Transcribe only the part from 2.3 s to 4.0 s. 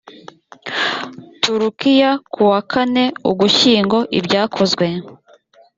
ku wa kane ugushyingo